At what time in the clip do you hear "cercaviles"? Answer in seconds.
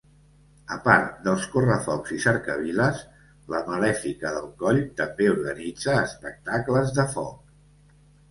2.23-3.03